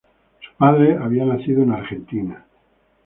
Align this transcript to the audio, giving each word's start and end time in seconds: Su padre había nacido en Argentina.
Su 0.39 0.49
padre 0.57 0.97
había 0.97 1.25
nacido 1.25 1.61
en 1.61 1.73
Argentina. 1.73 2.43